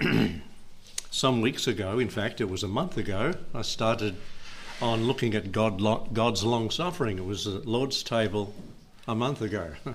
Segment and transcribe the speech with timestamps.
[1.10, 4.16] some weeks ago, in fact, it was a month ago, I started
[4.80, 5.80] on looking at God,
[6.12, 7.18] God's long suffering.
[7.18, 8.54] It was the Lord's table
[9.08, 9.72] a month ago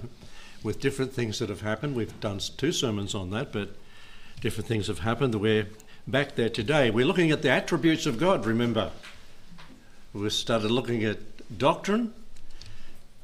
[0.64, 1.96] with different things that have happened.
[1.96, 3.70] We've done two sermons on that, but
[4.42, 5.36] different things have happened.
[5.36, 5.68] We're
[6.06, 6.90] back there today.
[6.90, 8.92] We're looking at the attributes of God, remember.
[10.12, 11.20] We started looking at
[11.58, 12.14] doctrine.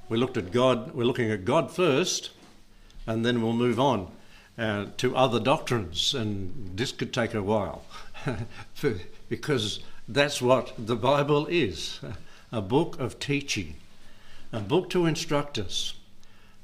[0.07, 2.32] We looked at God, we're looking at God first,
[3.05, 4.11] and then we'll move on
[4.60, 6.14] uh, to other doctrines.
[6.14, 7.84] And this could take a while
[9.30, 12.00] because that's what the Bible is
[12.52, 13.76] a book of teaching,
[14.52, 15.94] a book to instruct us,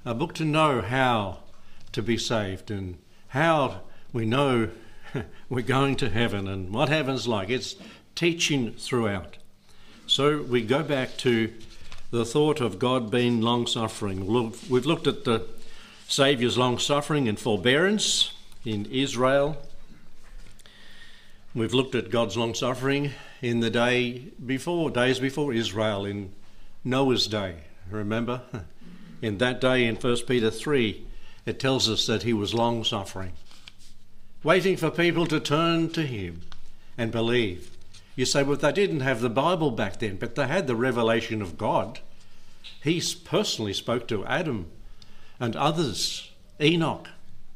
[0.03, 1.39] a book to know how
[1.91, 2.97] to be saved and
[3.29, 3.81] how
[4.11, 4.69] we know
[5.49, 7.49] we're going to heaven and what heaven's like.
[7.49, 7.75] It's
[8.15, 9.37] teaching throughout.
[10.07, 11.53] So we go back to
[12.11, 14.25] the thought of God being long suffering.
[14.69, 15.47] We've looked at the
[16.07, 18.31] Saviour's long suffering and forbearance
[18.63, 19.57] in Israel.
[21.55, 26.31] We've looked at God's long suffering in the day before, days before Israel, in
[26.83, 27.55] Noah's day.
[27.89, 28.41] Remember?
[29.21, 31.07] In that day in 1 Peter 3,
[31.45, 33.31] it tells us that he was long suffering,
[34.43, 36.41] waiting for people to turn to him
[36.97, 37.71] and believe.
[38.15, 41.41] You say, well, they didn't have the Bible back then, but they had the revelation
[41.41, 41.99] of God.
[42.83, 44.67] He personally spoke to Adam
[45.39, 47.09] and others, Enoch,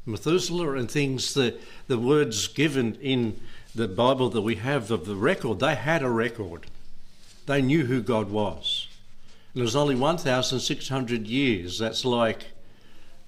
[0.06, 3.40] Methuselah, and things, the, the words given in
[3.74, 6.66] the Bible that we have of the record, they had a record.
[7.46, 8.88] They knew who God was.
[9.54, 11.78] And it was only 1,600 years.
[11.78, 12.46] That's like,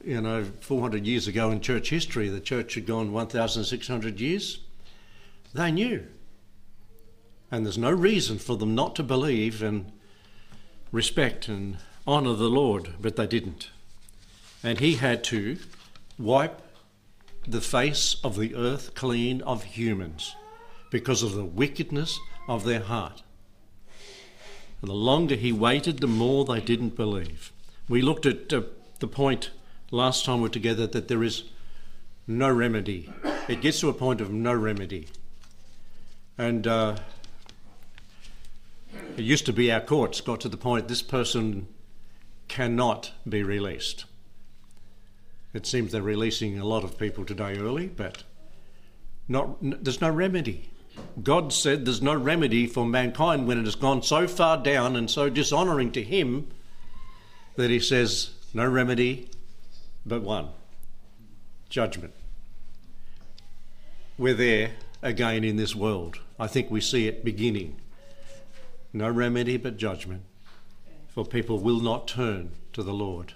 [0.04, 4.60] you know, 400 years ago in church history, the church had gone 1,600 years.
[5.54, 6.06] They knew.
[7.50, 9.92] And there's no reason for them not to believe and
[10.90, 13.70] respect and honour the Lord, but they didn't.
[14.62, 15.58] And he had to
[16.18, 16.60] wipe
[17.46, 20.36] the face of the earth clean of humans
[20.90, 22.18] because of the wickedness
[22.48, 23.22] of their heart.
[24.80, 27.52] And the longer he waited, the more they didn't believe.
[27.88, 28.62] We looked at uh,
[29.00, 29.50] the point
[29.90, 31.44] last time we were together that there is
[32.26, 33.12] no remedy.
[33.48, 35.08] It gets to a point of no remedy.
[36.38, 36.96] And uh,
[39.16, 41.68] it used to be our courts got to the point this person
[42.48, 44.04] cannot be released.
[45.52, 48.24] It seems they're releasing a lot of people today early, but
[49.28, 50.70] not, there's no remedy.
[51.22, 55.10] God said there's no remedy for mankind when it has gone so far down and
[55.10, 56.48] so dishonouring to Him
[57.56, 59.30] that He says, no remedy
[60.04, 60.48] but one
[61.68, 62.12] judgment.
[64.18, 66.18] We're there again in this world.
[66.38, 67.80] I think we see it beginning
[68.92, 70.22] no remedy but judgment,
[71.08, 73.34] for people will not turn to the Lord.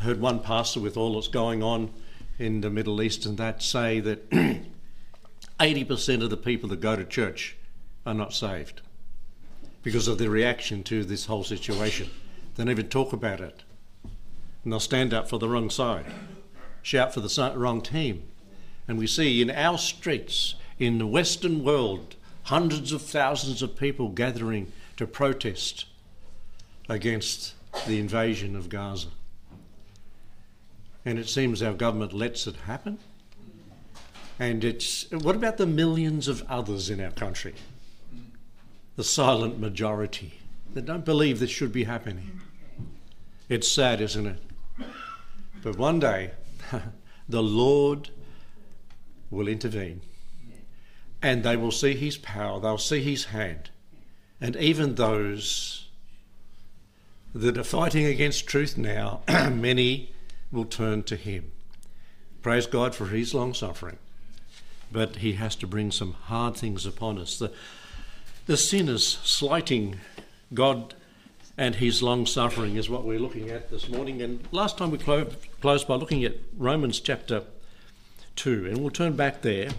[0.00, 1.90] Heard one pastor, with all that's going on
[2.38, 4.30] in the Middle East and that, say that
[5.60, 7.56] 80% of the people that go to church
[8.06, 8.80] are not saved
[9.82, 12.10] because of their reaction to this whole situation.
[12.54, 13.62] They don't even talk about it.
[14.62, 16.06] And they'll stand up for the wrong side,
[16.82, 18.22] shout for the wrong team.
[18.86, 24.08] And we see in our streets, in the Western world, hundreds of thousands of people
[24.08, 25.86] gathering to protest
[26.88, 27.54] against
[27.86, 29.08] the invasion of Gaza.
[31.04, 32.98] And it seems our government lets it happen.
[34.38, 37.54] And it's what about the millions of others in our country?
[38.96, 40.40] The silent majority
[40.74, 42.40] that don't believe this should be happening.
[43.48, 44.42] It's sad, isn't it?
[45.62, 46.32] But one day,
[47.28, 48.10] the Lord
[49.30, 50.02] will intervene
[51.22, 53.70] and they will see his power, they'll see his hand.
[54.40, 55.88] And even those
[57.34, 60.12] that are fighting against truth now, many
[60.50, 61.52] will turn to him.
[62.42, 63.98] Praise God for his long suffering.
[64.90, 67.38] But he has to bring some hard things upon us.
[67.38, 67.52] The,
[68.46, 69.96] the sinners slighting
[70.54, 70.94] God
[71.58, 74.22] and his long suffering is what we're looking at this morning.
[74.22, 77.42] And last time we closed by looking at Romans chapter
[78.36, 79.70] 2, and we'll turn back there.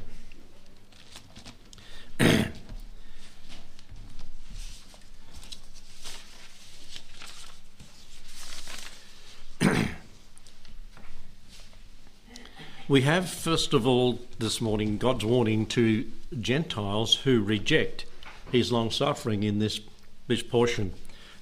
[12.89, 16.09] We have, first of all, this morning, God's warning to
[16.41, 18.05] Gentiles who reject
[18.51, 19.79] his long suffering in this,
[20.25, 20.93] this portion.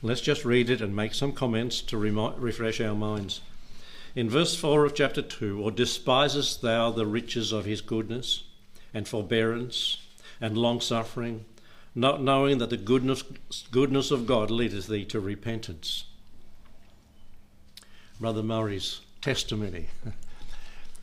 [0.02, 3.40] Let's just read it and make some comments to refresh our minds.
[4.14, 8.44] In verse 4 of chapter 2, or despisest thou the riches of his goodness
[8.94, 10.00] and forbearance
[10.42, 11.46] and long suffering,
[11.96, 13.24] not knowing that the goodness,
[13.72, 16.04] goodness of God leadeth thee to repentance.
[18.20, 19.88] Brother Murray's testimony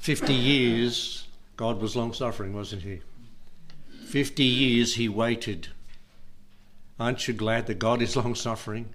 [0.05, 3.01] 50 years God was long suffering, wasn't he?
[4.05, 5.69] 50 years he waited.
[7.01, 8.91] Aren't you glad that God is long suffering?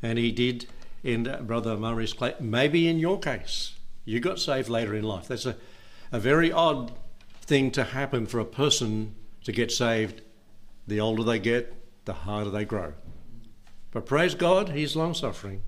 [0.00, 0.66] And he did
[1.02, 2.34] in uh, Brother Murray's case.
[2.38, 3.74] Maybe in your case,
[4.04, 5.26] you got saved later in life.
[5.26, 5.56] That's a,
[6.12, 6.92] a very odd
[7.40, 10.22] thing to happen for a person to get saved.
[10.86, 12.92] The older they get, the harder they grow.
[13.90, 15.62] But praise God, He's long suffering.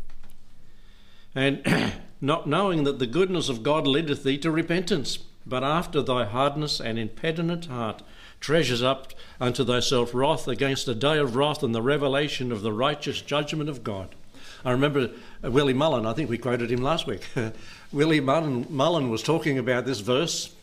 [1.35, 1.65] And
[2.21, 6.81] not knowing that the goodness of God leadeth thee to repentance, but after thy hardness
[6.81, 8.03] and impenitent heart
[8.41, 12.73] treasures up unto thyself wrath against the day of wrath and the revelation of the
[12.73, 14.15] righteous judgment of God.
[14.65, 15.11] I remember
[15.43, 17.27] uh, Willie Mullan, I think we quoted him last week.
[17.93, 20.55] Willie Mullan, Mullan was talking about this verse.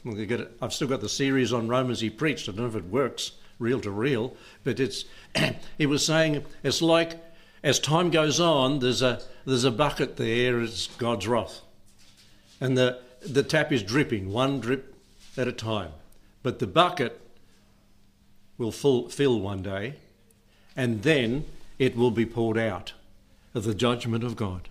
[0.61, 2.47] I've still got the series on Romans he preached.
[2.47, 5.05] I don't know if it works reel to reel, but it's
[5.77, 7.26] he was saying it's like
[7.63, 11.61] as time goes on, there's a there's a bucket there, it's God's wrath.
[12.59, 14.95] And the the tap is dripping, one drip
[15.37, 15.91] at a time.
[16.43, 17.19] But the bucket
[18.57, 19.95] will full, fill one day,
[20.75, 21.45] and then
[21.77, 22.93] it will be poured out
[23.53, 24.69] of the judgment of God.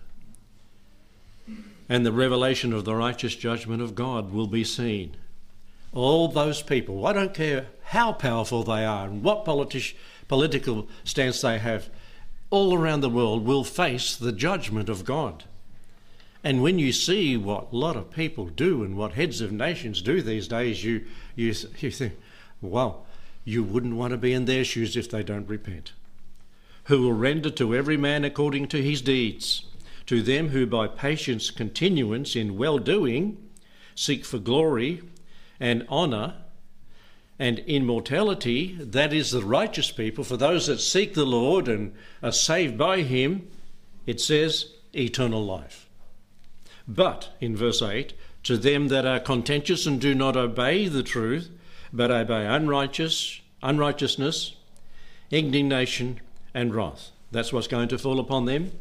[1.89, 5.17] And the revelation of the righteous judgment of God will be seen.
[5.93, 9.95] All those people, I don't care how powerful they are and what politi-
[10.27, 11.89] political stance they have,
[12.51, 15.45] all around the world will face the judgment of God.
[16.45, 20.01] And when you see what a lot of people do and what heads of nations
[20.01, 21.05] do these days, you,
[21.35, 22.15] you, you think,
[22.61, 23.05] well,
[23.45, 25.93] you wouldn't want to be in their shoes if they don't repent.
[26.85, 29.65] Who will render to every man according to his deeds,
[30.07, 33.39] to them who by patience continuance in well doing
[33.97, 35.03] seek for glory
[35.59, 36.35] and honour
[37.39, 42.33] and immortality, that is the righteous people, for those that seek the Lord and are
[42.33, 43.49] saved by him,
[44.07, 45.89] it says eternal life.
[46.89, 51.51] But, in verse 8, to them that are contentious and do not obey the truth,
[51.93, 54.55] but obey unrighteous, unrighteousness,
[55.31, 56.21] indignation,
[56.55, 57.11] and wrath.
[57.33, 58.73] That's what's going to fall upon them.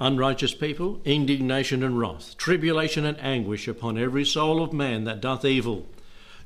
[0.00, 5.44] Unrighteous people, indignation and wrath, tribulation and anguish upon every soul of man that doth
[5.44, 5.86] evil,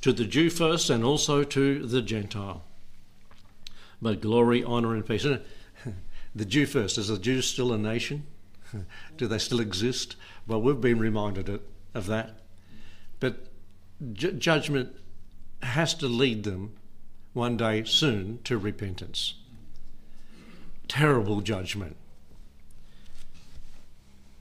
[0.02, 2.62] to the Jew first and also to the Gentile.
[4.00, 5.26] But glory, honour, and peace.
[6.34, 6.98] The Jew first.
[6.98, 8.26] Is the Jews still a nation?
[9.16, 10.14] Do they still exist?
[10.46, 11.60] Well, we've been reminded
[11.94, 12.42] of that.
[13.18, 13.46] But
[14.12, 14.94] ju- judgment
[15.62, 16.74] has to lead them
[17.32, 19.34] one day soon to repentance.
[20.86, 21.96] Terrible judgment.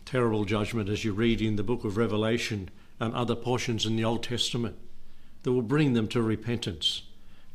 [0.06, 2.69] Terrible judgment as you read in the book of Revelation
[3.00, 4.77] and other portions in the Old Testament
[5.48, 7.04] that will bring them to repentance.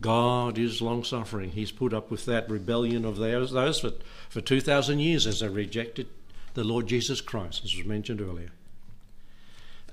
[0.01, 1.51] God is long suffering.
[1.51, 3.93] He's put up with that rebellion of those for,
[4.31, 6.07] for 2,000 years as they rejected
[6.55, 8.49] the Lord Jesus Christ, as was mentioned earlier,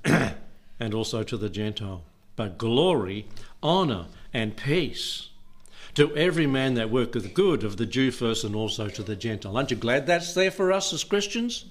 [0.80, 2.02] and also to the Gentile.
[2.36, 3.26] But glory,
[3.62, 5.28] honour, and peace
[5.92, 9.58] to every man that worketh good, of the Jew first and also to the Gentile.
[9.58, 11.66] Aren't you glad that's there for us as Christians?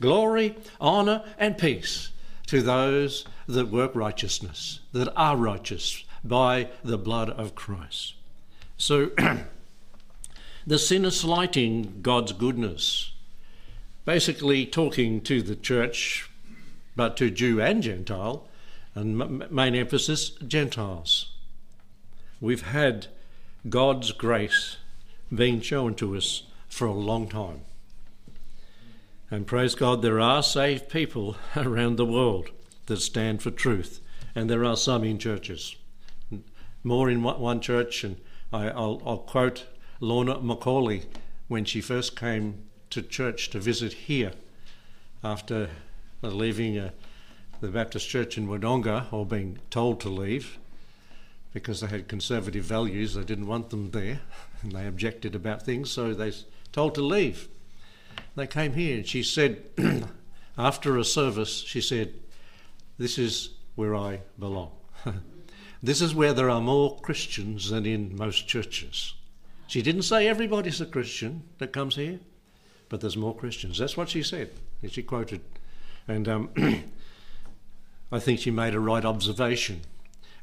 [0.00, 2.10] Glory, honour, and peace
[2.48, 8.14] to those that work righteousness, that are righteous by the blood of Christ.
[8.76, 9.10] So,
[10.66, 13.12] the sinner slighting God's goodness
[14.04, 16.30] basically talking to the church,
[16.96, 18.48] but to Jew and Gentile,
[18.94, 21.30] and main emphasis Gentiles.
[22.40, 23.08] We've had
[23.68, 24.78] God's grace
[25.34, 27.60] being shown to us for a long time.
[29.30, 32.48] And praise God, there are saved people around the world
[32.88, 34.00] that stand for truth,
[34.34, 35.76] and there are some in churches.
[36.82, 38.16] More in one church, and
[38.52, 39.66] I, will quote
[40.00, 41.04] Lorna Macaulay
[41.48, 44.32] when she first came to church to visit here
[45.22, 45.70] after
[46.22, 46.90] leaving uh,
[47.60, 50.58] the Baptist church in Wodonga or being told to leave
[51.52, 53.14] because they had conservative values.
[53.14, 54.20] They didn't want them there
[54.62, 56.32] and they objected about things, so they
[56.72, 57.48] told to leave.
[58.36, 59.64] They came here and she said,
[60.58, 62.14] after a service, she said,
[62.98, 64.72] This is where I belong.
[65.82, 69.14] this is where there are more Christians than in most churches.
[69.66, 72.20] She didn't say everybody's a Christian that comes here
[72.88, 73.78] but there's more Christians.
[73.78, 74.50] That's what she said.
[74.88, 75.40] She quoted.
[76.06, 76.50] And um,
[78.12, 79.82] I think she made a right observation.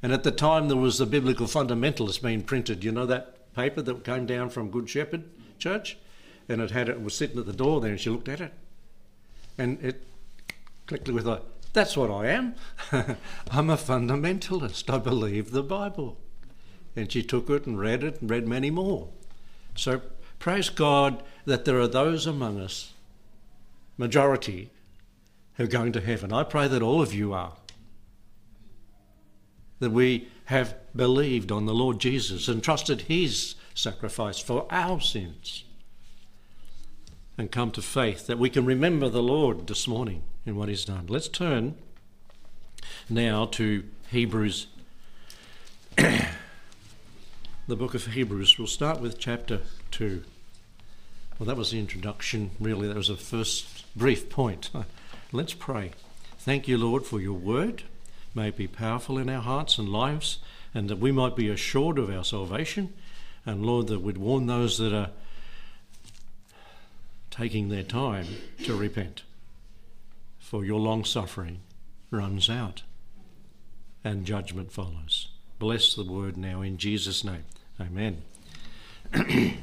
[0.03, 2.83] And at the time, there was the Biblical Fundamentalist being printed.
[2.83, 5.23] You know that paper that came down from Good Shepherd
[5.57, 5.97] Church?
[6.47, 8.53] And it had it was sitting at the door there, and she looked at it.
[9.57, 10.03] And it
[10.85, 11.41] clicked with her,
[11.75, 12.55] that's what I am.
[13.51, 14.91] I'm a fundamentalist.
[14.91, 16.17] I believe the Bible.
[16.95, 19.09] And she took it and read it and read many more.
[19.75, 20.01] So
[20.39, 22.93] praise God that there are those among us,
[23.97, 24.71] majority,
[25.55, 26.33] who are going to heaven.
[26.33, 27.53] I pray that all of you are.
[29.79, 35.65] that we have believed on the Lord Jesus and trusted his sacrifice for our sins
[37.37, 40.85] and come to faith, that we can remember the Lord this morning in what he's
[40.85, 41.05] done.
[41.07, 41.75] Let's turn
[43.09, 44.67] now to Hebrews,
[45.97, 46.27] the
[47.67, 48.57] book of Hebrews.
[48.57, 49.61] We'll start with chapter
[49.91, 50.23] 2.
[51.37, 52.87] Well, that was the introduction, really.
[52.87, 54.69] That was the first brief point.
[55.31, 55.91] Let's pray.
[56.39, 57.83] Thank you, Lord, for your word.
[58.33, 60.39] May it be powerful in our hearts and lives,
[60.73, 62.93] and that we might be assured of our salvation.
[63.45, 65.09] And Lord, that we'd warn those that are
[67.31, 68.27] taking their time
[68.63, 69.23] to repent.
[70.45, 71.61] For your long suffering
[72.11, 72.83] runs out
[74.03, 75.29] and judgment follows.
[75.57, 77.45] Bless the word now in Jesus' name.
[77.81, 78.21] Amen.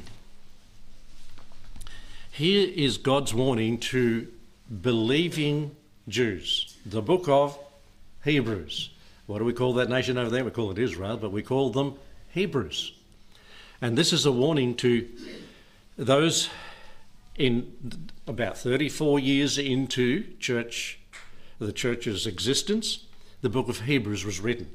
[2.31, 4.27] Here is God's warning to
[4.81, 5.73] believing
[6.09, 6.75] Jews.
[6.85, 7.57] The book of
[8.25, 8.89] Hebrews.
[9.25, 10.43] What do we call that nation over there?
[10.43, 11.95] We call it Israel, but we call them
[12.33, 12.91] Hebrews.
[13.81, 15.07] And this is a warning to
[15.97, 16.49] those
[17.37, 20.99] in about 34 years into church,
[21.59, 23.05] the church's existence,
[23.41, 24.69] the book of Hebrews was written.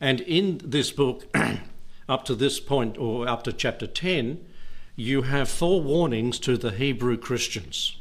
[0.00, 1.24] And in this book,
[2.08, 4.44] up to this point, or up to chapter 10,
[4.96, 7.96] you have four warnings to the Hebrew Christians.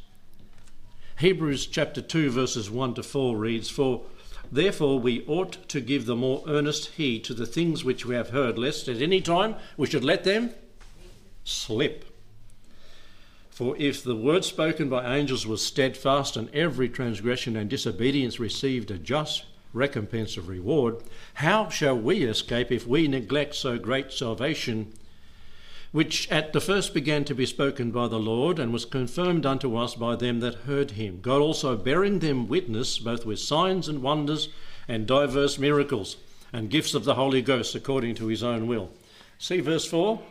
[1.19, 4.03] Hebrews chapter 2, verses 1 to 4 reads, For
[4.51, 8.29] therefore we ought to give the more earnest heed to the things which we have
[8.29, 10.53] heard, lest at any time we should let them
[11.43, 12.09] slip.
[13.60, 18.89] For if the word spoken by angels was steadfast, and every transgression and disobedience received
[18.89, 24.94] a just recompense of reward, how shall we escape if we neglect so great salvation,
[25.92, 29.75] which at the first began to be spoken by the Lord, and was confirmed unto
[29.75, 31.20] us by them that heard him?
[31.22, 34.48] God also bearing them witness, both with signs and wonders,
[34.88, 36.16] and diverse miracles,
[36.54, 38.89] and gifts of the Holy Ghost according to his own will.
[39.38, 40.22] See verse 4?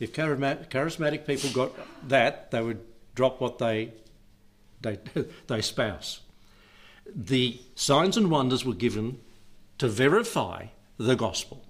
[0.00, 2.80] If charismatic people got that, they would
[3.14, 3.92] drop what they,
[4.80, 4.98] they,
[5.46, 6.20] they spouse.
[7.14, 9.20] The signs and wonders were given
[9.78, 10.66] to verify
[10.96, 11.62] the gospel.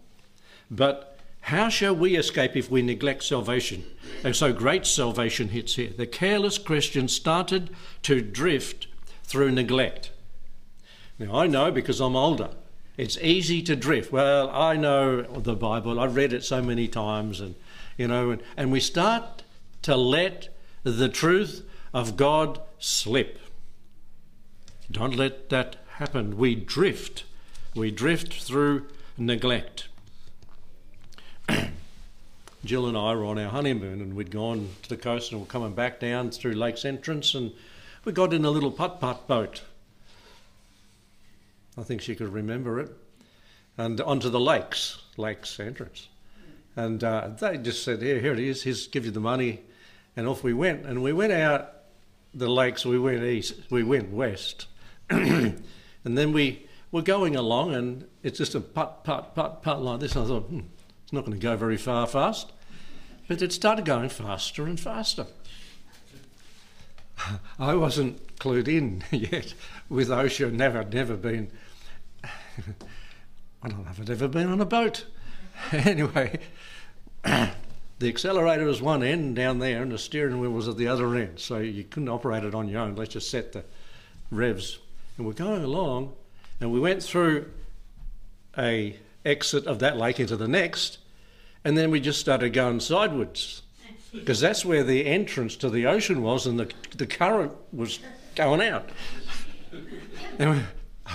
[0.70, 3.84] But how shall we escape if we neglect salvation?
[4.22, 5.90] And so great salvation hits here.
[5.90, 7.70] The careless Christian started
[8.02, 8.87] to drift
[9.25, 10.10] through neglect.
[11.18, 12.50] Now, I know because I'm older.
[12.96, 14.12] It's easy to drift.
[14.12, 15.99] Well, I know the Bible.
[15.99, 17.54] I've read it so many times and
[18.00, 19.42] you know, and, and we start
[19.83, 20.49] to let
[20.85, 23.38] the truth of God slip.
[24.90, 26.38] Don't let that happen.
[26.38, 27.25] We drift.
[27.75, 28.87] We drift through
[29.19, 29.88] neglect.
[32.64, 35.47] Jill and I were on our honeymoon and we'd gone to the coast and we're
[35.47, 37.52] coming back down through Lakes Entrance and
[38.07, 39.61] we got in a little putt putt boat.
[41.76, 42.97] I think she could remember it.
[43.76, 46.09] And onto the lakes, Lakes Entrance.
[46.76, 49.62] And uh, they just said, here, here it is, here's give you the money.
[50.16, 50.86] And off we went.
[50.86, 51.72] And we went out
[52.32, 54.66] the lakes, we went east, we went west.
[55.10, 55.62] and
[56.04, 60.14] then we were going along and it's just a putt, putt, putt, putt like this.
[60.14, 60.60] And I thought, hmm,
[61.02, 62.52] it's not going to go very far fast.
[63.28, 65.26] But it started going faster and faster.
[67.58, 69.54] I wasn't clued in yet
[69.88, 71.50] with ocean, never, never been.
[73.62, 75.04] I don't know if I'd ever been on a boat.
[75.72, 76.40] anyway,
[77.22, 81.14] the accelerator was one end down there, and the steering wheel was at the other
[81.14, 81.38] end.
[81.38, 82.96] So you couldn't operate it on your own.
[82.96, 83.64] Let's just set the
[84.30, 84.78] revs.
[85.16, 86.14] And we're going along,
[86.60, 87.50] and we went through
[88.56, 90.98] a exit of that lake into the next,
[91.64, 93.62] and then we just started going sideways
[94.12, 98.00] because that's where the entrance to the ocean was, and the the current was
[98.34, 98.88] going out.
[100.38, 100.62] and we,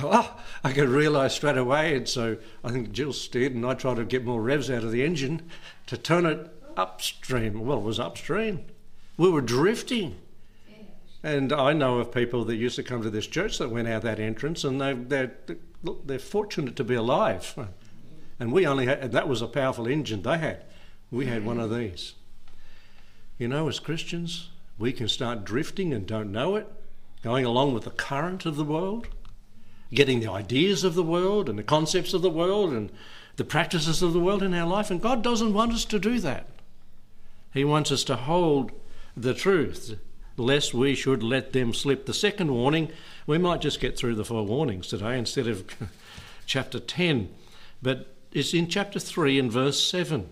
[0.03, 3.95] oh, I could realise straight away, and so I think Jill steered, and I tried
[3.95, 5.49] to get more revs out of the engine
[5.87, 7.65] to turn it upstream.
[7.65, 8.65] Well, it was upstream.
[9.17, 10.17] We were drifting.
[11.23, 14.03] And I know of people that used to come to this church that went out
[14.03, 15.31] that entrance, and they, they're,
[16.05, 17.57] they're fortunate to be alive.
[18.39, 20.65] And we only had, that was a powerful engine they had.
[21.09, 22.13] We had one of these.
[23.39, 26.67] You know, as Christians, we can start drifting and don't know it,
[27.23, 29.07] going along with the current of the world,
[29.91, 32.91] getting the ideas of the world and the concepts of the world and
[33.35, 34.89] the practices of the world in our life.
[34.89, 36.47] And God doesn't want us to do that.
[37.53, 38.71] He wants us to hold
[39.15, 39.97] the truth,
[40.37, 42.05] lest we should let them slip.
[42.05, 42.91] The second warning,
[43.25, 45.65] we might just get through the four warnings today instead of
[46.45, 47.29] chapter 10,
[47.81, 50.27] but it's in chapter 3 and verse 7.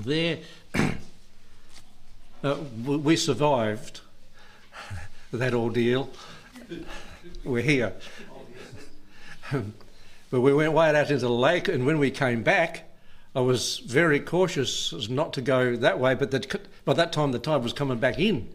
[0.00, 0.38] There,
[2.44, 4.00] uh, we survived
[5.32, 6.10] that ordeal.
[7.44, 7.92] We're here.
[10.32, 12.84] But we went way out into the lake, and when we came back,
[13.36, 16.30] I was very cautious not to go that way, but
[16.86, 18.48] by that time the tide was coming back in.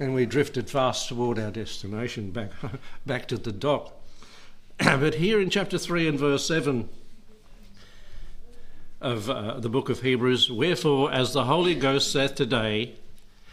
[0.00, 2.50] And we drifted fast toward our destination, back,
[3.06, 3.92] back to the dock.
[4.78, 6.88] but here in chapter 3 and verse 7
[9.00, 12.96] of uh, the book of Hebrews, wherefore, as the Holy Ghost saith today,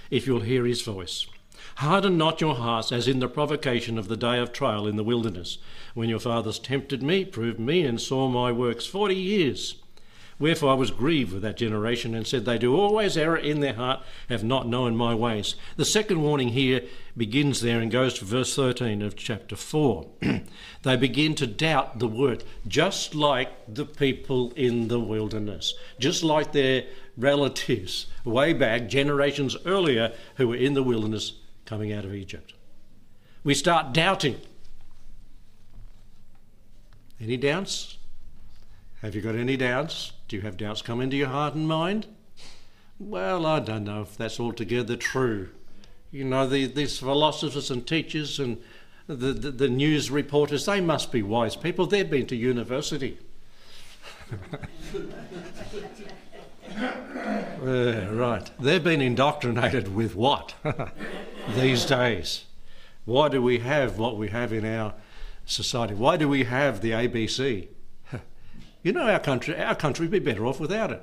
[0.10, 1.28] if you'll hear his voice,
[1.75, 5.03] harden not your hearts as in the provocation of the day of trial in the
[5.03, 5.57] wilderness,
[5.93, 9.75] when your fathers tempted me, proved me, and saw my works forty years.
[10.38, 13.75] Wherefore I was grieved with that generation and said, They do always err in their
[13.75, 15.55] heart, have not known my ways.
[15.77, 16.81] The second warning here
[17.15, 20.05] begins there and goes to verse 13 of chapter 4.
[20.84, 26.51] they begin to doubt the word, just like the people in the wilderness, just like
[26.51, 26.84] their
[27.15, 31.31] relatives way back, generations earlier, who were in the wilderness
[31.65, 32.53] coming out of Egypt.
[33.43, 34.39] We start doubting.
[37.19, 37.98] Any doubts?
[39.01, 40.13] Have you got any doubts?
[40.27, 42.07] Do you have doubts come into your heart and mind?
[42.98, 45.50] Well, I don't know if that's altogether true.
[46.12, 48.62] You know, the, these philosophers and teachers and
[49.07, 51.86] the, the, the news reporters, they must be wise people.
[51.86, 53.19] They've been to university.
[57.62, 58.50] uh, right.
[58.60, 60.55] They've been indoctrinated with what
[61.50, 62.46] these days?
[63.06, 64.94] Why do we have what we have in our
[65.46, 65.94] society?
[65.94, 67.68] Why do we have the ABC?
[68.84, 71.02] You know, our country, our country would be better off without it,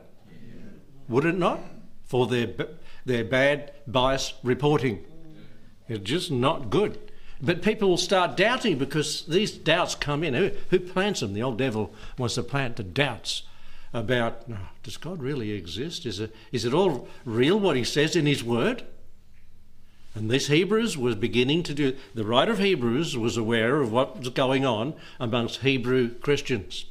[1.08, 1.58] would it not?
[2.04, 2.48] For their
[3.04, 5.04] their bad bias reporting,
[5.88, 7.10] it's just not good.
[7.40, 10.34] But people will start doubting because these doubts come in.
[10.34, 11.32] Who, who plants them?
[11.32, 13.42] The old devil wants to plant the doubts
[13.92, 16.06] about oh, does God really exist?
[16.06, 18.84] Is it, is it all real what he says in his word?
[20.14, 24.18] And this Hebrews was beginning to do, the writer of Hebrews was aware of what
[24.18, 26.84] was going on amongst Hebrew Christians.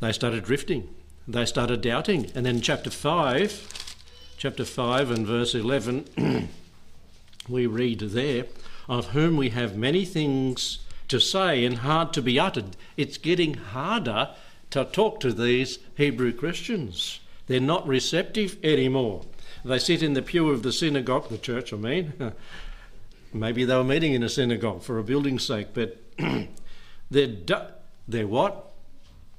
[0.00, 0.94] They started drifting.
[1.26, 2.30] They started doubting.
[2.34, 6.48] And then chapter 5, chapter 5 and verse 11,
[7.48, 8.44] we read there,
[8.86, 12.76] of whom we have many things to say and hard to be uttered.
[12.98, 14.30] It's getting harder
[14.70, 17.20] to talk to these Hebrew Christians.
[17.46, 19.22] They're not receptive anymore.
[19.64, 22.12] They sit in the pew of the synagogue, the church, I mean.
[23.32, 26.00] Maybe they were meeting in a synagogue for a building's sake, but
[27.10, 27.72] they're, du-
[28.06, 28.72] they're what?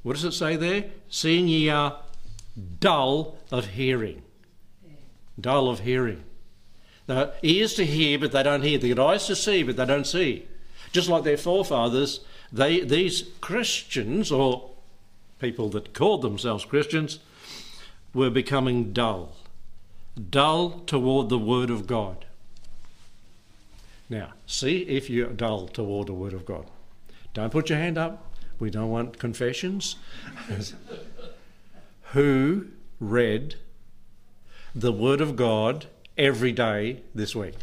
[0.04, 0.86] What does it say there?
[1.10, 2.00] Seeing ye are
[2.80, 4.24] dull of hearing.
[5.40, 6.24] Dull of hearing.
[7.06, 8.78] The ears to hear, but they don't hear.
[8.78, 10.48] They got eyes to see, but they don't see.
[10.92, 14.72] Just like their forefathers, they these Christians or
[15.40, 17.20] people that called themselves Christians
[18.14, 19.36] were becoming dull.
[20.30, 22.26] Dull toward the Word of God.
[24.10, 26.68] Now, see if you're dull toward the Word of God.
[27.34, 28.34] Don't put your hand up.
[28.60, 29.98] We don't want confessions.
[32.14, 32.68] Who
[33.00, 33.56] read
[34.74, 37.56] the Word of God every day this week?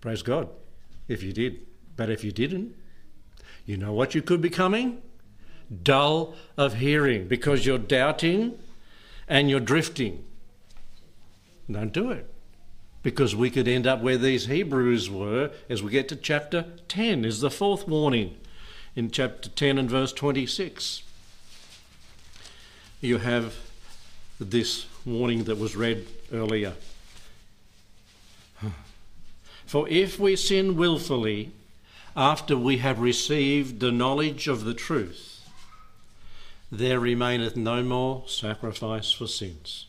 [0.00, 0.48] Praise God
[1.08, 1.66] if you did.
[1.96, 2.74] But if you didn't,
[3.64, 5.00] you know what you could be coming?
[5.82, 8.58] Dull of hearing because you're doubting
[9.28, 10.24] and you're drifting.
[11.70, 12.32] Don't do it
[13.02, 17.24] because we could end up where these Hebrews were as we get to chapter 10,
[17.24, 18.36] is the fourth warning
[18.96, 21.02] in chapter 10 and verse 26.
[23.00, 23.54] You have
[24.40, 26.72] this warning that was read earlier.
[29.66, 31.50] For if we sin wilfully
[32.16, 35.25] after we have received the knowledge of the truth,
[36.70, 39.86] there remaineth no more sacrifice for sins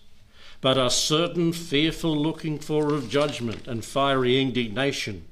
[0.61, 5.25] but a certain fearful looking for of judgment and fiery indignation,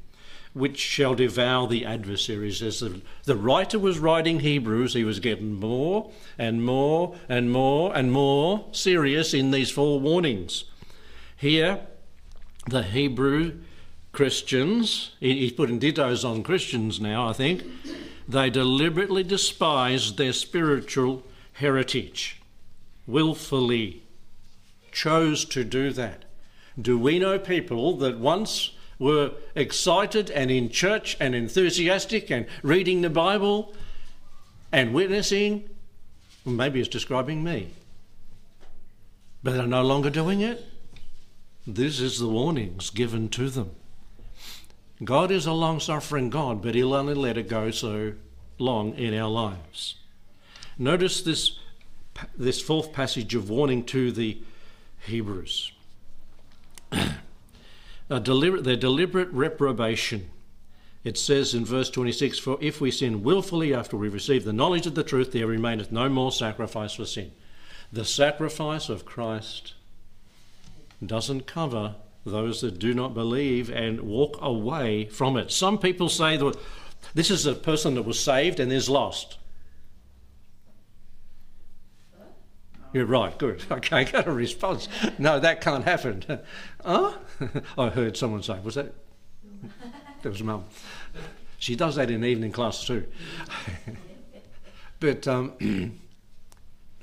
[0.53, 2.61] which shall devour the adversaries.
[2.61, 7.95] As the, the writer was writing Hebrews, he was getting more and more and more
[7.95, 10.65] and more serious in these four warnings.
[11.35, 11.81] Here,
[12.67, 13.59] the Hebrew
[14.11, 17.63] Christians, he's putting dittos on Christians now, I think,
[18.27, 21.23] they deliberately despised their spiritual
[21.55, 22.41] heritage,
[23.07, 24.03] willfully
[24.91, 26.25] chose to do that.
[26.79, 33.01] Do we know people that once were excited and in church and enthusiastic and reading
[33.01, 33.73] the Bible
[34.71, 35.69] and witnessing?
[36.43, 37.71] Well, maybe it's describing me.
[39.43, 40.65] But they're no longer doing it.
[41.65, 43.71] This is the warnings given to them.
[45.03, 48.13] God is a long suffering God, but He'll only let it go so
[48.57, 49.95] long in our lives.
[50.77, 51.59] Notice this,
[52.37, 54.37] this fourth passage of warning to the
[55.05, 55.71] Hebrews.
[58.09, 60.29] their deliberate reprobation
[61.05, 64.87] it says in verse 26 For if we sin wilfully after we receive the knowledge
[64.87, 67.31] of the truth, there remaineth no more sacrifice for sin.
[67.93, 69.75] The sacrifice of Christ
[71.05, 75.51] doesn't cover those that do not believe and walk away from it.
[75.51, 76.57] Some people say that
[77.13, 79.37] this is a person that was saved and is lost.
[82.95, 83.61] You're right, good.
[83.91, 84.87] I got a response.
[85.19, 86.23] No, that can't happen.
[86.85, 87.11] huh?
[87.77, 88.93] I heard someone say, was that?
[90.21, 90.63] That was mum.
[91.57, 93.05] She does that in evening class too.
[95.01, 95.51] but um,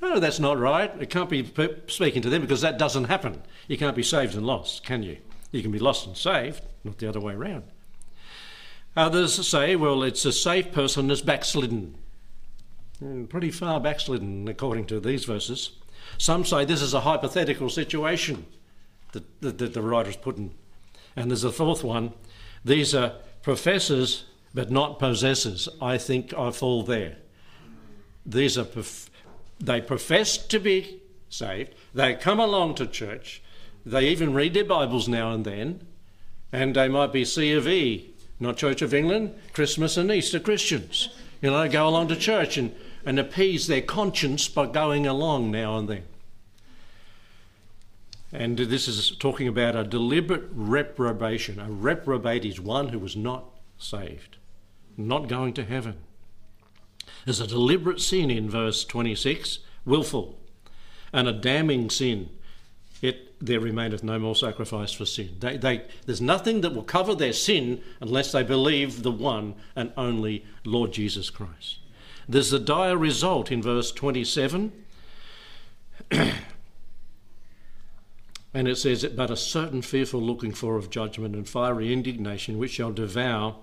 [0.01, 0.91] no, that's not right.
[0.99, 1.47] It can't be
[1.85, 3.43] speaking to them because that doesn't happen.
[3.67, 5.17] You can't be saved and lost, can you?
[5.51, 7.65] You can be lost and saved, not the other way around.
[8.97, 11.93] Others say, well, it's a safe person that's backslidden.
[12.97, 15.73] Hmm, pretty far backslidden, according to these verses.
[16.17, 18.45] Some say this is a hypothetical situation
[19.11, 20.51] that, that, that the writer's put in.
[21.15, 22.13] And there's a fourth one.
[22.65, 25.67] These are professors but not possessors.
[25.81, 27.17] I think I fall there.
[28.25, 29.09] These are, prof-
[29.59, 31.73] they profess to be saved.
[31.93, 33.41] They come along to church.
[33.85, 35.85] They even read their Bibles now and then.
[36.51, 41.09] And they might be C of E, not Church of England, Christmas and Easter Christians.
[41.41, 42.73] You know, go along to church and
[43.05, 46.03] and appease their conscience by going along now and then.
[48.31, 51.59] And this is talking about a deliberate reprobation.
[51.59, 53.45] A reprobate is one who was not
[53.77, 54.37] saved,
[54.97, 55.97] not going to heaven.
[57.25, 60.39] There's a deliberate sin in verse 26, willful,
[61.13, 62.29] and a damning sin.
[63.03, 65.35] It, there remaineth no more sacrifice for sin.
[65.39, 69.93] They, they, there's nothing that will cover their sin unless they believe the one and
[69.95, 71.79] only Lord Jesus Christ.
[72.27, 74.71] There's a dire result in verse 27.
[78.53, 82.71] and it says, But a certain fearful looking for of judgment and fiery indignation which
[82.71, 83.55] shall devour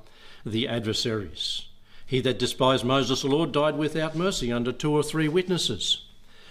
[0.45, 1.67] the adversaries.
[2.07, 6.07] He that despised Moses the Lord died without mercy under two or three witnesses.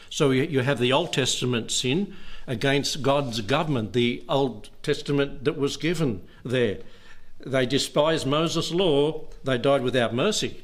[0.10, 2.15] So you have the Old Testament sin
[2.48, 6.80] against God's government, the Old Testament that was given there.
[7.45, 10.63] They despised Moses' law, they died without mercy.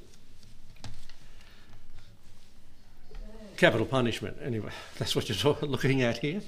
[3.58, 4.38] Capital punishment.
[4.42, 6.42] Anyway, that's what you're looking at here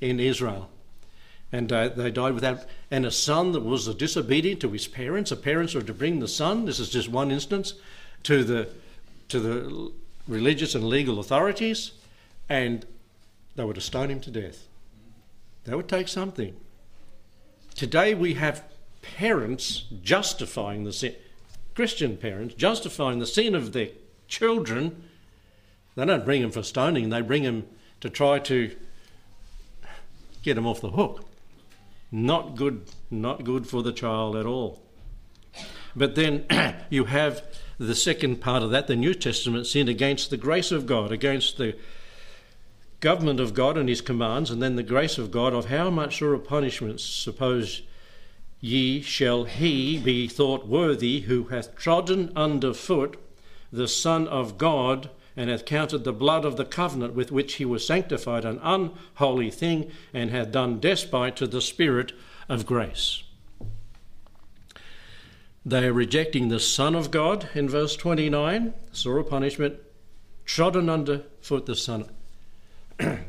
[0.00, 0.70] in Israel.
[1.54, 5.30] And uh, they died without, and a son that was disobedient to his parents.
[5.30, 6.64] The parents were to bring the son.
[6.64, 7.74] This is just one instance
[8.22, 8.70] to the
[9.28, 9.92] to the
[10.26, 11.92] religious and legal authorities,
[12.48, 12.86] and
[13.54, 14.66] they were to stone him to death.
[15.64, 16.56] That would take something.
[17.74, 18.64] Today we have
[19.00, 21.14] parents justifying the sin,
[21.74, 23.88] Christian parents justifying the sin of their
[24.28, 25.04] children
[25.94, 27.66] they don't bring him for stoning, they bring him
[28.00, 28.74] to try to
[30.42, 31.24] get him off the hook.
[32.10, 34.82] Not good, not good for the child at all.
[35.94, 36.46] But then
[36.90, 37.42] you have
[37.78, 41.56] the second part of that, the New Testament sin against the grace of God, against
[41.56, 41.76] the
[43.00, 46.18] government of God and his commands, and then the grace of God of how much
[46.18, 47.82] sore punishment suppose
[48.60, 53.18] ye shall he be thought worthy who hath trodden under foot
[53.72, 57.64] the Son of God and hath counted the blood of the covenant with which he
[57.64, 62.12] was sanctified an unholy thing, and hath done despite to the Spirit
[62.48, 63.22] of grace.
[65.64, 69.76] They are rejecting the Son of God in verse 29, sore punishment,
[70.44, 72.10] trodden under foot the Son.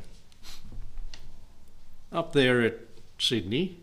[2.12, 2.80] Up there at
[3.20, 3.80] Sydney,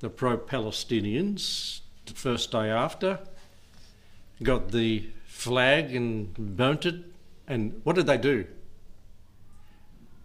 [0.00, 3.20] the pro Palestinians, the first day after,
[4.42, 5.08] got the
[5.44, 6.96] flag and burnt it.
[7.46, 8.46] And what did they do?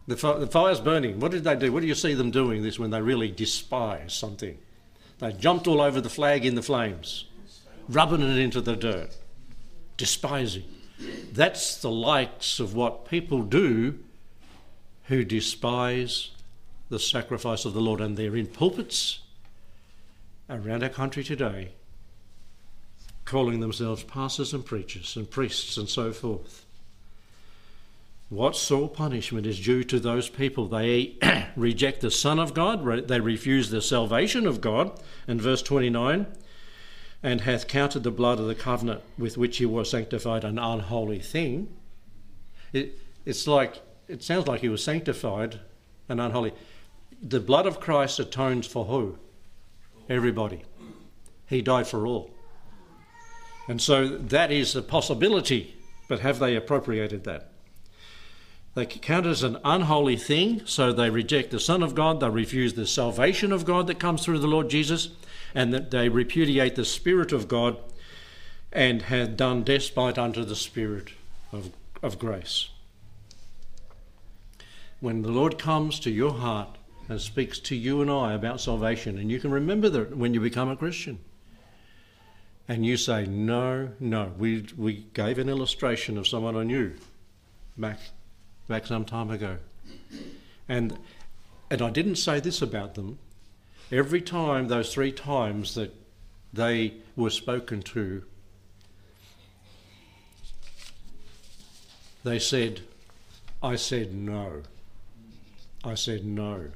[0.08, 1.20] The, the fire's burning.
[1.20, 1.72] What did they do?
[1.72, 4.58] What do you see them doing this when they really despise something?
[5.20, 7.26] They jumped all over the flag in the flames,
[7.90, 9.16] rubbing it into the dirt,
[9.98, 10.64] despising.
[11.32, 14.00] That's the likes of what people do
[15.06, 16.32] who despise
[16.90, 18.00] the sacrifice of the Lord.
[18.00, 19.20] And they're in pulpits
[20.50, 21.74] around our country today
[23.30, 26.66] calling themselves pastors and preachers and priests and so forth.
[28.30, 30.68] What sore punishment is due to those people?
[30.68, 31.16] They
[31.56, 36.26] reject the Son of God, they refuse the salvation of God, in verse 29,
[37.22, 41.20] and hath counted the blood of the covenant with which he was sanctified an unholy
[41.20, 41.72] thing.
[42.74, 45.60] It, it's like, it sounds like he was sanctified
[46.08, 46.54] and unholy.
[47.22, 49.20] The blood of Christ atones for who?
[50.10, 50.64] Everybody.
[51.46, 52.32] He died for all.
[53.70, 55.76] And so that is a possibility,
[56.08, 57.52] but have they appropriated that?
[58.74, 62.32] They count it as an unholy thing, so they reject the Son of God, they
[62.32, 65.10] refuse the salvation of God that comes through the Lord Jesus,
[65.54, 67.78] and that they repudiate the Spirit of God
[68.72, 71.10] and have done despite unto the Spirit
[71.52, 71.70] of,
[72.02, 72.70] of grace.
[75.00, 76.76] When the Lord comes to your heart
[77.08, 80.40] and speaks to you and I about salvation, and you can remember that when you
[80.40, 81.20] become a Christian,
[82.70, 86.94] and you say, No, no, we, we gave an illustration of someone I knew
[87.76, 88.00] back,
[88.68, 89.58] back some time ago.
[90.70, 90.98] And,
[91.72, 93.18] and I didn't say this about them.
[93.92, 95.94] Every time, those three times that
[96.54, 98.24] they were spoken to,
[102.24, 102.82] They said,
[103.64, 104.64] I said no.
[105.84, 106.72] I said no.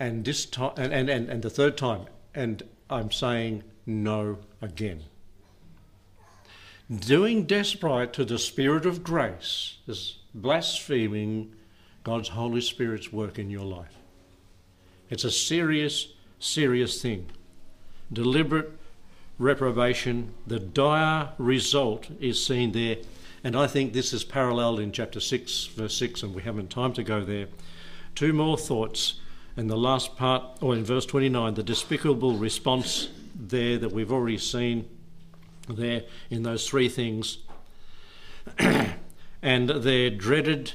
[0.00, 5.02] And this time, and, and, and, and the third time, and I'm saying no again.
[6.90, 11.54] Doing despite to the Spirit of grace is blaspheming
[12.04, 13.96] God's Holy Spirit's work in your life.
[15.08, 17.28] It's a serious, serious thing.
[18.12, 18.72] Deliberate
[19.38, 22.96] reprobation, the dire result is seen there
[23.44, 26.92] and I think this is paralleled in chapter 6, verse 6, and we haven't time
[26.92, 27.48] to go there.
[28.14, 29.14] Two more thoughts.
[29.56, 34.38] And the last part, or in verse 29, the despicable response there that we've already
[34.38, 34.88] seen
[35.68, 37.38] there in those three things,
[39.42, 40.72] and their dreaded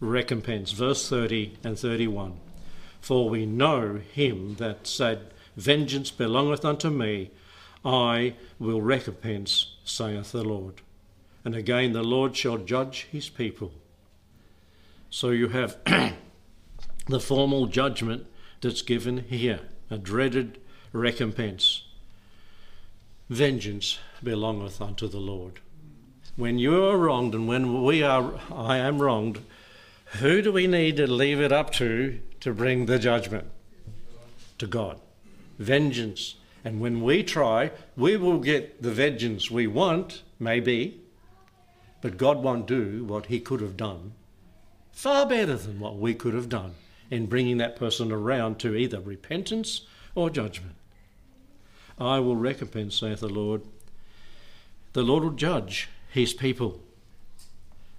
[0.00, 2.38] recompense, verse 30 and 31.
[3.00, 7.30] For we know him that said, Vengeance belongeth unto me,
[7.84, 10.82] I will recompense, saith the Lord
[11.46, 13.70] and again the Lord shall judge his people.
[15.10, 15.78] So you have
[17.06, 18.26] the formal judgment
[18.60, 20.58] that's given here, a dreaded
[20.92, 21.82] recompense.
[23.28, 25.60] Vengeance belongeth unto the Lord.
[26.36, 29.40] When you are wronged and when we are, I am wronged,
[30.20, 33.50] who do we need to leave it up to to bring the judgment?
[34.58, 35.00] To God.
[35.58, 36.36] Vengeance.
[36.64, 41.00] And when we try, we will get the vengeance we want, maybe,
[42.02, 44.12] but God won't do what He could have done
[44.96, 46.74] far better than what we could have done
[47.10, 49.82] in bringing that person around to either repentance
[50.16, 50.74] or judgment.
[51.98, 53.62] I will recompense, saith the Lord.
[54.92, 56.80] The Lord will judge His people.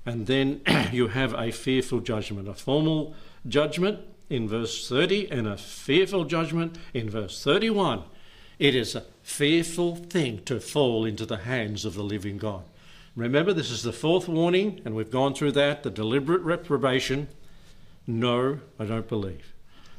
[0.06, 3.16] And then you have a fearful judgment, a formal
[3.48, 4.00] judgment
[4.30, 8.04] in verse 30 and a fearful judgment in verse 31.
[8.60, 12.64] It is a fearful thing to fall into the hands of the living God.
[13.16, 17.28] Remember, this is the fourth warning, and we've gone through that the deliberate reprobation.
[18.06, 19.54] No, I don't believe.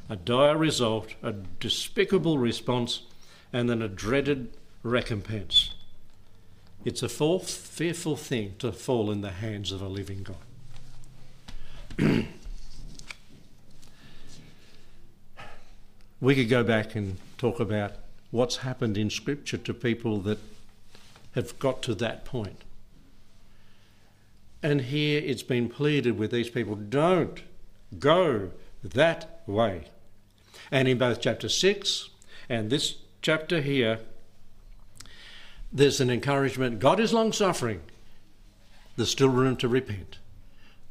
[0.09, 3.03] A dire result, a despicable response,
[3.53, 4.49] and then a dreaded
[4.83, 5.75] recompense.
[6.83, 10.37] It's a fourth fearful thing to fall in the hands of a living God.
[16.21, 17.93] we could go back and talk about
[18.31, 20.39] what's happened in Scripture to people that
[21.35, 22.63] have got to that point.
[24.61, 27.43] And here it's been pleaded with these people don't
[27.97, 28.51] go
[28.83, 29.85] that way.
[30.71, 32.09] And in both chapter 6
[32.47, 33.99] and this chapter here,
[35.71, 37.81] there's an encouragement God is long suffering.
[38.95, 40.17] There's still room to repent.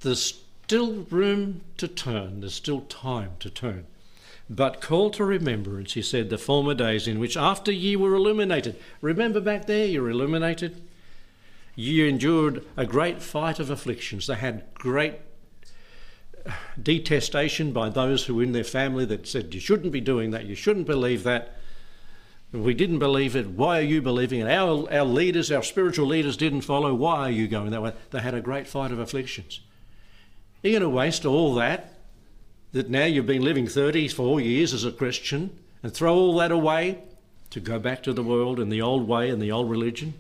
[0.01, 2.41] There's still room to turn.
[2.41, 3.87] There's still time to turn.
[4.51, 8.77] But call to remembrance, he said, the former days in which after ye were illuminated.
[9.03, 10.81] Remember back there, you're illuminated.
[11.75, 14.27] You endured a great fight of afflictions.
[14.27, 15.17] They had great
[16.81, 20.47] detestation by those who were in their family that said, You shouldn't be doing that,
[20.47, 21.55] you shouldn't believe that.
[22.51, 23.47] We didn't believe it.
[23.49, 24.49] Why are you believing it?
[24.49, 26.95] Our, our leaders, our spiritual leaders didn't follow.
[26.95, 27.93] Why are you going that way?
[28.11, 29.61] They had a great fight of afflictions.
[30.63, 31.93] You're going to waste all that,
[32.73, 37.03] that now you've been living 34 years as a Christian, and throw all that away
[37.51, 40.15] to go back to the world and the old way and the old religion?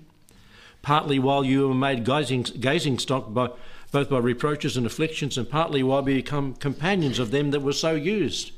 [0.83, 3.51] partly while you were made gazing, gazing stock by,
[3.90, 7.72] both by reproaches and afflictions, and partly while we become companions of them that were
[7.72, 8.53] so used.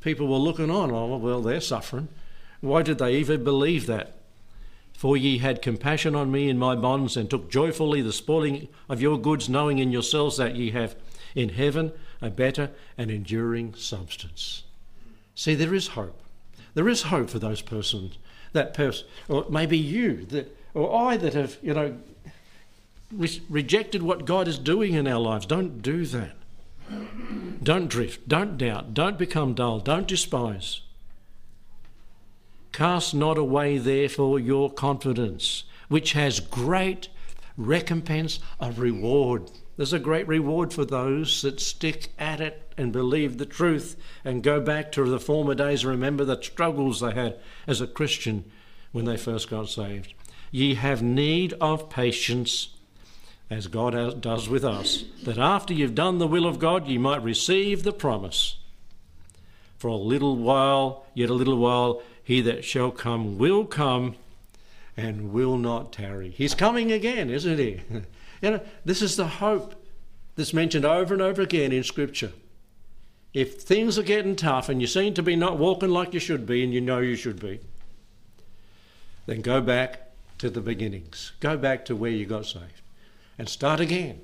[0.00, 2.08] People were looking on, oh, well, they're suffering.
[2.60, 4.16] Why did they even believe that?
[4.92, 9.02] For ye had compassion on me in my bonds, and took joyfully the spoiling of
[9.02, 10.94] your goods, knowing in yourselves that ye have
[11.34, 14.62] in heaven a better and enduring substance.
[15.34, 16.20] See, there is hope.
[16.74, 18.18] There is hope for those persons.
[18.52, 21.96] That person, or maybe you, that or I that have, you know,
[23.16, 25.46] re- rejected what God is doing in our lives.
[25.46, 26.36] Don't do that.
[27.62, 28.28] Don't drift.
[28.28, 28.94] Don't doubt.
[28.94, 29.80] Don't become dull.
[29.80, 30.82] Don't despise.
[32.72, 37.08] Cast not away, therefore, your confidence, which has great
[37.56, 39.50] recompense of reward.
[39.76, 44.42] There's a great reward for those that stick at it and believe the truth and
[44.42, 48.50] go back to the former days and remember the struggles they had as a Christian
[48.92, 50.14] when they first got saved.
[50.50, 52.68] Ye have need of patience,
[53.50, 57.22] as God does with us, that after you've done the will of God, ye might
[57.22, 58.56] receive the promise.
[59.76, 64.16] For a little while, yet a little while, he that shall come will come
[64.96, 66.30] and will not tarry.
[66.30, 67.82] He's coming again, isn't he?
[68.42, 69.74] you know, this is the hope
[70.36, 72.32] that's mentioned over and over again in Scripture.
[73.34, 76.46] If things are getting tough and you seem to be not walking like you should
[76.46, 77.60] be and you know you should be,
[79.26, 81.32] then go back to the beginnings.
[81.40, 82.83] Go back to where you got saved
[83.38, 84.20] and start again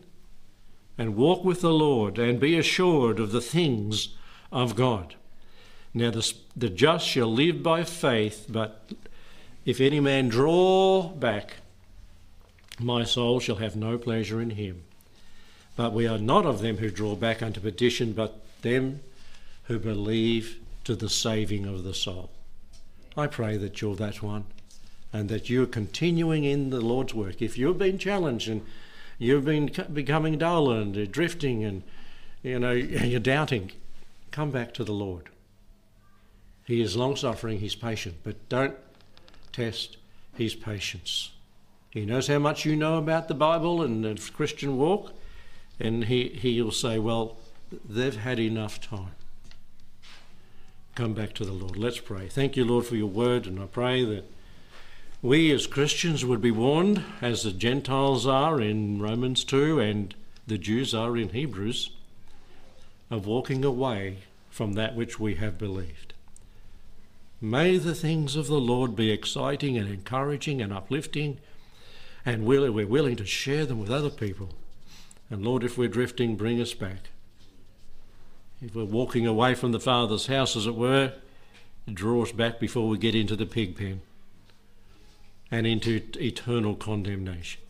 [0.96, 4.08] and walk with the Lord and be assured of the things
[4.52, 5.14] of God.
[5.92, 8.90] Now, the, the just shall live by faith, but
[9.64, 11.56] if any man draw back,
[12.78, 14.82] my soul shall have no pleasure in him.
[15.76, 19.00] But we are not of them who draw back unto perdition, but them
[19.64, 22.30] who believe to the saving of the soul.
[23.16, 24.44] I pray that you're that one
[25.12, 27.42] and that you're continuing in the Lord's work.
[27.42, 28.64] If you've been challenged and
[29.20, 31.84] you've been becoming dull and uh, drifting and
[32.42, 33.70] you know you're doubting,
[34.32, 35.28] come back to the Lord.
[36.64, 38.76] He is long suffering, he's patient, but don't
[39.52, 39.96] test
[40.34, 41.30] his patience.
[41.90, 45.12] He knows how much you know about the Bible and the Christian walk,
[45.78, 47.36] and he, he'll say, Well,
[47.88, 49.12] they've had enough time.
[50.94, 51.76] Come back to the Lord.
[51.76, 52.28] Let's pray.
[52.28, 54.30] Thank you, Lord, for your word, and I pray that
[55.22, 60.14] we as Christians would be warned, as the Gentiles are in Romans 2 and
[60.46, 61.90] the Jews are in Hebrews,
[63.10, 66.14] of walking away from that which we have believed.
[67.38, 71.38] May the things of the Lord be exciting and encouraging and uplifting,
[72.24, 74.50] and we're willing to share them with other people.
[75.30, 77.10] And Lord, if we're drifting, bring us back.
[78.62, 81.12] If we're walking away from the Father's house, as it were,
[81.92, 84.00] draw us back before we get into the pig pen
[85.50, 87.60] and into eternal condemnation.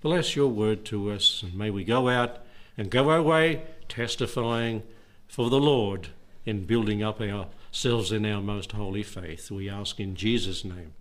[0.00, 2.38] Bless your word to us, and may we go out
[2.76, 4.82] and go our way testifying
[5.28, 6.08] for the Lord
[6.44, 9.50] in building up ourselves in our most holy faith.
[9.50, 10.94] We ask in Jesus' name.